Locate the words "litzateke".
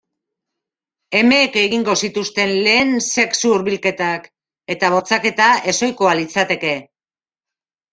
6.27-6.79